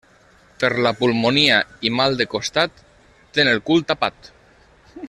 [0.61, 2.83] Per la pulmonia i mal de costat
[3.39, 4.33] ten el cul tapat.